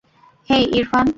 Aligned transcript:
হেই, 0.49 0.63
Irfan. 0.73 1.07